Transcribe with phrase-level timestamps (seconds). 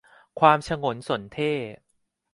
[0.39, 1.69] ความฉงนสนเท่ห์